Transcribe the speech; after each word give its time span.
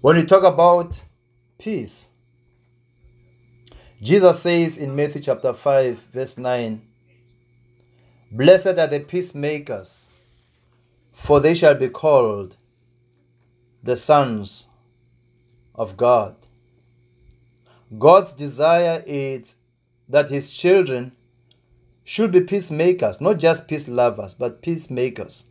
When 0.00 0.14
we 0.14 0.26
talk 0.26 0.44
about 0.44 1.00
peace, 1.58 2.10
Jesus 4.00 4.40
says 4.40 4.78
in 4.78 4.94
Matthew 4.94 5.20
chapter 5.20 5.52
5, 5.52 5.98
verse 6.12 6.38
9, 6.38 6.80
Blessed 8.30 8.78
are 8.78 8.86
the 8.86 9.00
peacemakers, 9.00 10.08
for 11.12 11.40
they 11.40 11.52
shall 11.52 11.74
be 11.74 11.88
called 11.88 12.56
the 13.82 13.96
sons 13.96 14.68
of 15.74 15.96
God. 15.96 16.36
God's 17.98 18.32
desire 18.32 19.02
is 19.04 19.56
that 20.08 20.30
his 20.30 20.48
children 20.48 21.10
should 22.04 22.30
be 22.30 22.42
peacemakers, 22.42 23.20
not 23.20 23.40
just 23.40 23.66
peace 23.66 23.88
lovers, 23.88 24.32
but 24.32 24.62
peacemakers. 24.62 25.46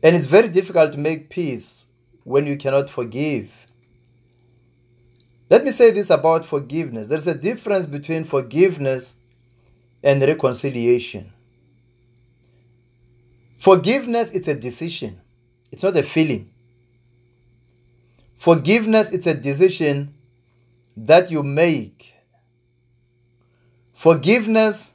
And 0.00 0.14
it's 0.14 0.26
very 0.26 0.48
difficult 0.48 0.92
to 0.92 0.98
make 0.98 1.28
peace 1.28 1.88
when 2.26 2.44
you 2.44 2.56
cannot 2.56 2.90
forgive. 2.90 3.68
Let 5.48 5.64
me 5.64 5.70
say 5.70 5.92
this 5.92 6.10
about 6.10 6.44
forgiveness 6.44 7.06
there's 7.06 7.28
a 7.28 7.36
difference 7.36 7.86
between 7.86 8.24
forgiveness 8.24 9.14
and 10.02 10.20
reconciliation. 10.20 11.32
Forgiveness 13.58 14.32
it's 14.32 14.48
a 14.48 14.56
decision. 14.56 15.20
It's 15.70 15.84
not 15.84 15.96
a 15.96 16.02
feeling. 16.02 16.50
Forgiveness 18.36 19.12
it's 19.12 19.28
a 19.28 19.34
decision 19.34 20.12
that 20.96 21.30
you 21.30 21.44
make. 21.44 22.12
Forgiveness 23.94 24.94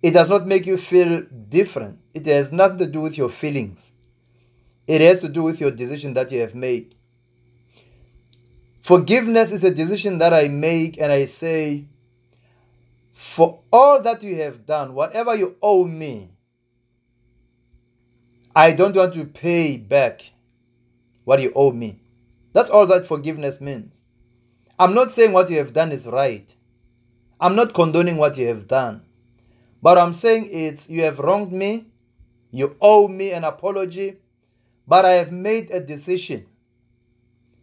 it 0.00 0.12
does 0.12 0.30
not 0.30 0.46
make 0.46 0.64
you 0.64 0.78
feel 0.78 1.26
different. 1.50 1.98
It 2.14 2.24
has 2.24 2.52
nothing 2.52 2.78
to 2.78 2.86
do 2.86 3.00
with 3.00 3.18
your 3.18 3.28
feelings. 3.28 3.92
It 4.86 5.00
has 5.00 5.20
to 5.20 5.28
do 5.28 5.42
with 5.42 5.60
your 5.60 5.70
decision 5.70 6.14
that 6.14 6.30
you 6.30 6.40
have 6.40 6.54
made. 6.54 6.94
Forgiveness 8.80 9.50
is 9.50 9.64
a 9.64 9.70
decision 9.70 10.18
that 10.18 10.32
I 10.32 10.48
make 10.48 11.00
and 11.00 11.10
I 11.10 11.24
say, 11.24 11.86
for 13.12 13.60
all 13.72 14.00
that 14.02 14.22
you 14.22 14.36
have 14.36 14.64
done, 14.64 14.94
whatever 14.94 15.34
you 15.34 15.56
owe 15.60 15.84
me, 15.84 16.30
I 18.54 18.72
don't 18.72 18.94
want 18.94 19.14
to 19.14 19.24
pay 19.24 19.76
back 19.76 20.30
what 21.24 21.40
you 21.42 21.52
owe 21.54 21.72
me. 21.72 21.98
That's 22.52 22.70
all 22.70 22.86
that 22.86 23.06
forgiveness 23.06 23.60
means. 23.60 24.02
I'm 24.78 24.94
not 24.94 25.12
saying 25.12 25.32
what 25.32 25.50
you 25.50 25.58
have 25.58 25.72
done 25.72 25.90
is 25.92 26.06
right. 26.06 26.54
I'm 27.40 27.56
not 27.56 27.74
condoning 27.74 28.16
what 28.16 28.38
you 28.38 28.46
have 28.46 28.68
done. 28.68 29.02
But 29.82 29.98
I'm 29.98 30.12
saying 30.12 30.48
it's 30.50 30.88
you 30.88 31.02
have 31.02 31.18
wronged 31.18 31.52
me, 31.52 31.88
you 32.50 32.76
owe 32.80 33.08
me 33.08 33.32
an 33.32 33.44
apology, 33.44 34.16
but 34.86 35.04
I 35.04 35.12
have 35.14 35.32
made 35.32 35.70
a 35.70 35.80
decision 35.80 36.46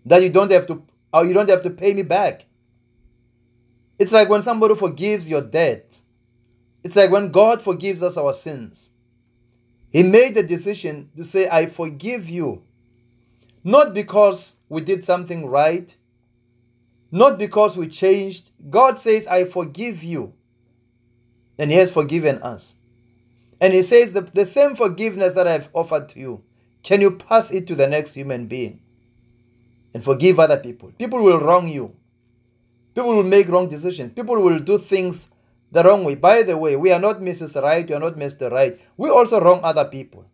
that 0.05 0.21
you 0.21 0.29
don't 0.29 0.51
have 0.51 0.67
to 0.67 0.83
or 1.13 1.25
you 1.25 1.33
don't 1.33 1.49
have 1.49 1.61
to 1.63 1.69
pay 1.69 1.93
me 1.93 2.03
back. 2.03 2.45
It's 3.99 4.11
like 4.11 4.29
when 4.29 4.41
somebody 4.41 4.75
forgives 4.75 5.29
your 5.29 5.41
debt. 5.41 6.01
It's 6.83 6.95
like 6.95 7.11
when 7.11 7.31
God 7.31 7.61
forgives 7.61 8.03
us 8.03 8.17
our 8.17 8.33
sins. 8.33 8.89
He 9.91 10.01
made 10.01 10.33
the 10.33 10.43
decision 10.43 11.11
to 11.15 11.23
say, 11.23 11.47
I 11.47 11.67
forgive 11.67 12.27
you. 12.27 12.63
Not 13.63 13.93
because 13.93 14.57
we 14.67 14.81
did 14.81 15.05
something 15.05 15.45
right, 15.45 15.95
not 17.11 17.37
because 17.37 17.77
we 17.77 17.87
changed. 17.87 18.51
God 18.69 18.99
says, 18.99 19.27
I 19.27 19.45
forgive 19.45 20.03
you. 20.03 20.33
And 21.59 21.71
He 21.71 21.77
has 21.77 21.91
forgiven 21.91 22.41
us. 22.41 22.75
And 23.61 23.71
He 23.71 23.83
says, 23.83 24.13
the, 24.13 24.21
the 24.21 24.47
same 24.47 24.75
forgiveness 24.75 25.33
that 25.33 25.47
I've 25.47 25.69
offered 25.73 26.09
to 26.09 26.19
you, 26.19 26.43
can 26.83 27.01
you 27.01 27.11
pass 27.17 27.51
it 27.51 27.65
to 27.67 27.75
the 27.75 27.87
next 27.87 28.13
human 28.13 28.47
being? 28.47 28.83
and 29.93 30.03
forgive 30.03 30.39
other 30.39 30.57
people. 30.57 30.91
People 30.97 31.23
will 31.23 31.39
wrong 31.39 31.67
you. 31.67 31.95
People 32.95 33.15
will 33.15 33.23
make 33.23 33.47
wrong 33.49 33.67
decisions. 33.67 34.13
People 34.13 34.41
will 34.41 34.59
do 34.59 34.77
things 34.77 35.27
the 35.71 35.83
wrong 35.83 36.03
way. 36.03 36.15
By 36.15 36.43
the 36.43 36.57
way, 36.57 36.75
we 36.75 36.91
are 36.91 36.99
not 36.99 37.17
Mrs. 37.17 37.61
Right, 37.61 37.87
we 37.87 37.93
are 37.93 37.99
not 37.99 38.15
Mr. 38.15 38.51
Right. 38.51 38.79
We 38.97 39.09
also 39.09 39.39
wrong 39.39 39.61
other 39.63 39.85
people. 39.85 40.25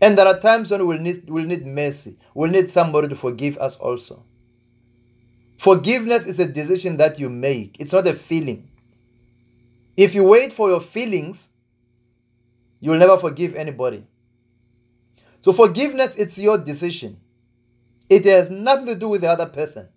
And 0.00 0.16
there 0.16 0.26
are 0.26 0.38
times 0.38 0.70
when 0.70 0.86
we'll 0.86 0.98
need, 0.98 1.28
we'll 1.28 1.44
need 1.44 1.66
mercy. 1.66 2.16
We'll 2.32 2.50
need 2.50 2.70
somebody 2.70 3.08
to 3.08 3.16
forgive 3.16 3.58
us 3.58 3.76
also. 3.76 4.24
Forgiveness 5.56 6.24
is 6.24 6.38
a 6.38 6.46
decision 6.46 6.98
that 6.98 7.18
you 7.18 7.28
make, 7.28 7.76
it's 7.80 7.92
not 7.92 8.06
a 8.06 8.14
feeling. 8.14 8.70
If 9.96 10.14
you 10.14 10.22
wait 10.22 10.52
for 10.52 10.68
your 10.68 10.80
feelings, 10.80 11.50
you'll 12.78 12.98
never 12.98 13.16
forgive 13.16 13.56
anybody. 13.56 14.06
So 15.40 15.52
forgiveness, 15.52 16.16
it's 16.16 16.38
your 16.38 16.58
decision. 16.58 17.20
It 18.08 18.24
has 18.24 18.50
nothing 18.50 18.86
to 18.86 18.94
do 18.94 19.08
with 19.08 19.20
the 19.20 19.30
other 19.30 19.46
person. 19.46 19.88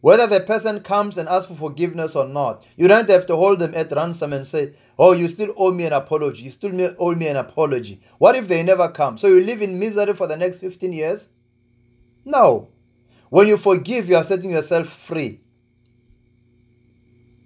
Whether 0.00 0.26
the 0.26 0.40
person 0.40 0.80
comes 0.80 1.16
and 1.16 1.30
asks 1.30 1.46
for 1.46 1.54
forgiveness 1.54 2.14
or 2.14 2.28
not, 2.28 2.62
you 2.76 2.88
don't 2.88 3.08
have 3.08 3.24
to 3.26 3.36
hold 3.36 3.58
them 3.58 3.74
at 3.74 3.90
ransom 3.90 4.34
and 4.34 4.46
say, 4.46 4.74
Oh, 4.98 5.12
you 5.12 5.28
still 5.28 5.54
owe 5.56 5.72
me 5.72 5.86
an 5.86 5.94
apology. 5.94 6.42
You 6.42 6.50
still 6.50 6.94
owe 6.98 7.14
me 7.14 7.28
an 7.28 7.36
apology. 7.36 8.02
What 8.18 8.36
if 8.36 8.46
they 8.46 8.62
never 8.62 8.90
come? 8.90 9.16
So 9.16 9.28
you 9.28 9.40
live 9.40 9.62
in 9.62 9.78
misery 9.78 10.12
for 10.12 10.26
the 10.26 10.36
next 10.36 10.58
15 10.58 10.92
years? 10.92 11.30
No. 12.24 12.68
When 13.30 13.48
you 13.48 13.56
forgive, 13.56 14.08
you 14.08 14.16
are 14.16 14.22
setting 14.22 14.50
yourself 14.50 14.88
free. 14.88 15.40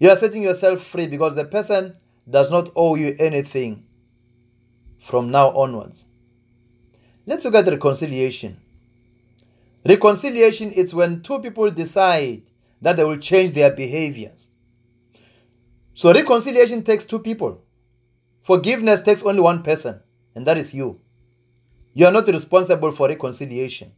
You 0.00 0.10
are 0.10 0.16
setting 0.16 0.42
yourself 0.42 0.82
free 0.82 1.06
because 1.06 1.36
the 1.36 1.44
person 1.44 1.97
does 2.28 2.50
not 2.50 2.72
owe 2.75 2.97
you 2.97 3.15
anything 3.20 3.86
from 4.98 5.30
now 5.30 5.50
onwards. 5.56 6.06
Let's 7.28 7.44
look 7.44 7.56
at 7.56 7.66
reconciliation. 7.66 8.59
Reconciliation 9.84 10.72
is 10.72 10.94
when 10.94 11.21
two 11.21 11.41
people 11.41 11.71
decide 11.71 12.41
that 12.81 12.97
they 12.97 13.05
will 13.05 13.19
change 13.19 13.50
their 13.50 13.71
behaviors. 13.71 14.49
So 15.93 16.11
reconciliation 16.11 16.83
takes 16.83 17.05
two 17.05 17.19
people. 17.19 17.62
Forgiveness 18.41 19.03
takes 19.03 19.22
only 19.22 19.43
one 19.43 19.62
person, 19.62 20.00
and 20.34 20.47
that 20.47 20.56
is 20.56 20.72
you. 20.72 21.03
You 21.93 22.06
are 22.06 22.12
not 22.12 22.28
responsible 22.28 22.93
for 22.93 23.09
reconciliation. 23.09 23.93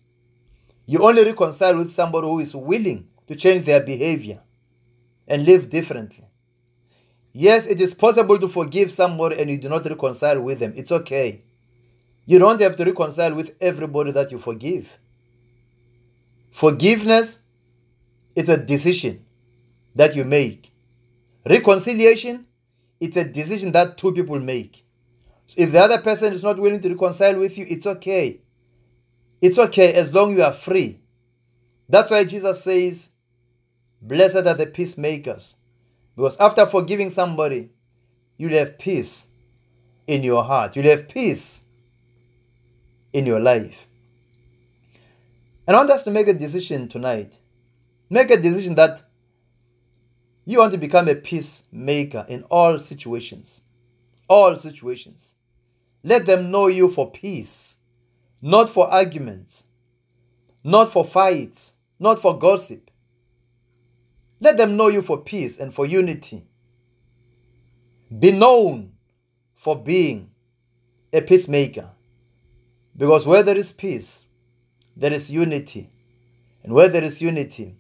You 0.87 0.99
only 1.07 1.23
reconcile 1.25 1.77
with 1.77 1.93
somebody 1.93 2.27
who 2.27 2.41
is 2.41 2.57
willing 2.57 3.07
to 3.29 3.37
change 3.37 3.65
their 3.65 3.81
behavior 3.81 4.41
and 5.29 5.45
live 5.45 5.71
differently. 5.71 6.25
Yes, 7.33 7.65
it 7.67 7.81
is 7.81 7.95
possible 7.95 8.41
to 8.41 8.49
forgive 8.49 8.91
somebody 8.91 9.41
and 9.41 9.49
you 9.53 9.59
do 9.59 9.69
not 9.69 9.89
reconcile 9.89 10.41
with 10.41 10.59
them. 10.59 10.73
It's 10.75 10.91
okay. 10.91 11.45
You 12.31 12.39
don't 12.39 12.61
have 12.61 12.77
to 12.77 12.85
reconcile 12.85 13.35
with 13.35 13.57
everybody 13.61 14.13
that 14.13 14.31
you 14.31 14.39
forgive. 14.39 15.01
Forgiveness 16.53 17.41
is 18.37 18.49
a 18.49 18.57
decision 18.57 19.25
that 19.97 20.15
you 20.15 20.23
make. 20.23 20.71
Reconciliation 21.45 22.47
it's 23.01 23.17
a 23.17 23.25
decision 23.25 23.73
that 23.73 23.99
two 23.99 24.13
people 24.13 24.39
make. 24.39 24.85
So 25.49 25.57
if 25.59 25.73
the 25.73 25.81
other 25.81 25.99
person 25.99 26.33
is 26.33 26.45
not 26.45 26.59
willing 26.59 26.81
to 26.83 26.89
reconcile 26.91 27.37
with 27.37 27.59
you, 27.59 27.67
it's 27.69 27.87
okay. 27.87 28.43
It's 29.41 29.59
okay 29.59 29.95
as 29.95 30.15
long 30.15 30.31
you 30.33 30.45
are 30.45 30.53
free. 30.53 31.01
That's 31.89 32.13
why 32.13 32.23
Jesus 32.23 32.63
says, 32.63 33.11
Blessed 34.01 34.47
are 34.47 34.55
the 34.55 34.67
peacemakers. 34.67 35.57
Because 36.15 36.37
after 36.39 36.65
forgiving 36.65 37.11
somebody, 37.11 37.71
you'll 38.37 38.53
have 38.53 38.79
peace 38.79 39.27
in 40.07 40.23
your 40.23 40.45
heart. 40.45 40.77
You'll 40.77 40.95
have 40.97 41.09
peace 41.09 41.65
in 43.13 43.27
your 43.27 43.41
life. 43.41 43.87
And 45.67 45.77
I 45.77 45.81
want 45.81 45.91
us 45.91 46.03
to 46.05 46.11
make 46.11 46.29
a 46.29 46.35
decision 46.35 46.89
tonight. 46.89 47.39
Make 48.09 48.31
a 48.31 48.37
decision 48.41 48.75
that 48.75 49.03
you 50.45 50.59
want 50.59 50.73
to 50.73 50.79
become 50.79 51.09
a 51.09 51.15
peacemaker 51.15 52.27
in 52.29 52.43
all 52.45 52.79
situations. 52.79 53.63
All 54.29 54.57
situations. 54.57 55.37
Let 56.03 56.27
them 56.27 56.51
know 56.51 56.69
you 56.69 56.89
for 56.89 57.11
peace, 57.11 57.77
not 58.41 58.71
for 58.71 58.91
arguments, 58.91 59.65
not 60.65 60.91
for 60.91 61.05
fights, 61.05 61.75
not 61.99 62.21
for 62.21 62.39
gossip. 62.39 62.91
Let 64.41 64.57
them 64.57 64.77
know 64.77 64.89
you 64.89 65.03
for 65.03 65.19
peace 65.19 65.59
and 65.59 65.73
for 65.73 65.85
unity. 65.85 66.47
Be 68.19 68.33
known 68.33 68.93
for 69.55 69.77
being 69.77 70.31
a 71.13 71.21
peacemaker. 71.21 71.91
Because 73.01 73.27
where 73.27 73.43
there 73.43 73.57
is 73.57 73.73
peace, 73.73 74.27
there 74.95 75.15
is 75.15 75.31
unity. 75.31 75.91
And 76.63 76.75
where 76.75 76.91
there 76.91 77.03
is 77.03 77.23
unity, 77.23 77.79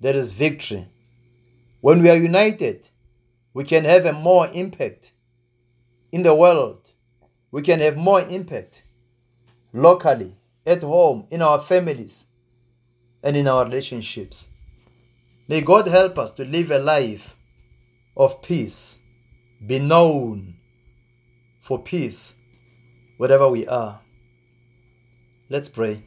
there 0.00 0.16
is 0.16 0.32
victory. 0.32 0.88
When 1.82 2.00
we 2.00 2.08
are 2.08 2.16
united, 2.16 2.88
we 3.52 3.64
can 3.64 3.84
have 3.84 4.06
a 4.06 4.14
more 4.14 4.48
impact 4.54 5.12
in 6.12 6.22
the 6.22 6.34
world. 6.34 6.92
We 7.50 7.60
can 7.60 7.80
have 7.80 7.98
more 7.98 8.22
impact 8.22 8.84
locally, 9.74 10.34
at 10.64 10.82
home, 10.82 11.26
in 11.30 11.42
our 11.42 11.60
families, 11.60 12.24
and 13.22 13.36
in 13.36 13.46
our 13.46 13.66
relationships. 13.66 14.48
May 15.46 15.60
God 15.60 15.88
help 15.88 16.18
us 16.18 16.32
to 16.32 16.44
live 16.46 16.70
a 16.70 16.78
life 16.78 17.36
of 18.16 18.40
peace, 18.40 18.98
be 19.66 19.78
known 19.78 20.56
for 21.60 21.78
peace 21.82 22.34
wherever 23.18 23.46
we 23.50 23.66
are. 23.66 24.00
Let's 25.48 25.68
pray. 25.68 26.02